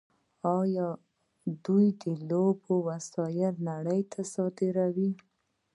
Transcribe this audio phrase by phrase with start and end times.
[1.65, 5.11] دوی د لوبو وسایل نړۍ ته صادروي.